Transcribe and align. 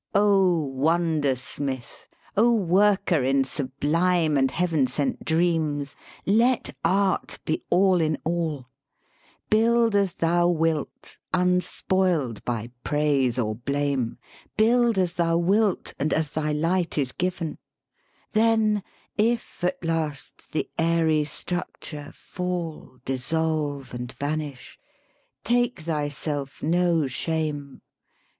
O 0.15 0.73
Wondersmith, 0.79 2.07
O 2.35 2.51
Worker 2.51 3.23
in 3.23 3.43
sublime 3.43 4.35
And 4.35 4.49
Heaven 4.49 4.87
sent 4.87 5.23
dreams, 5.23 5.95
let 6.25 6.75
art 6.83 7.37
be 7.45 7.61
all 7.69 8.01
in 8.01 8.17
all; 8.23 8.65
Build 9.51 9.95
as 9.95 10.15
thou 10.15 10.47
wilt, 10.47 11.19
unspoiled 11.35 12.43
by 12.43 12.71
praise 12.83 13.37
or 13.37 13.53
blame, 13.53 14.17
Build 14.57 14.97
as 14.97 15.13
thou 15.13 15.37
wilt, 15.37 15.93
and 15.99 16.11
as 16.15 16.31
thy 16.31 16.51
light 16.51 16.97
is 16.97 17.11
given: 17.11 17.59
Then, 18.31 18.81
if 19.19 19.63
at 19.63 19.85
last 19.85 20.51
the 20.51 20.67
airy 20.79 21.25
structure 21.25 22.11
fall, 22.11 22.97
Dissolve, 23.05 23.93
and 23.93 24.11
vanish 24.13 24.79
take 25.43 25.81
thyself 25.81 26.63
no 26.63 27.05
shame. 27.05 27.83